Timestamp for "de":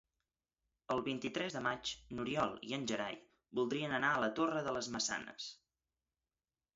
1.57-1.59, 4.69-4.73